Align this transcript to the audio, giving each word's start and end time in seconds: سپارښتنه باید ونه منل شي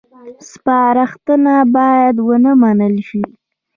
سپارښتنه 0.49 1.55
باید 1.75 2.15
ونه 2.27 2.51
منل 2.61 2.95
شي 3.07 3.23